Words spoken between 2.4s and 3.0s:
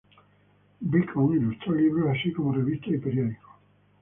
revistas y